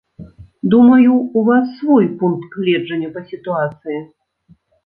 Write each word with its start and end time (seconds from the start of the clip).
Думаю, 0.63 1.13
у 1.13 1.43
вас 1.51 1.67
свой 1.83 2.05
пункт 2.23 2.57
гледжання 2.57 3.13
па 3.19 3.27
сітуацыі. 3.29 3.99